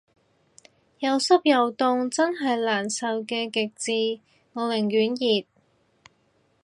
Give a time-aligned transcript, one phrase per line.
[0.97, 4.19] 有濕又凍真係難受嘅極致，
[4.53, 5.45] 我寧願熱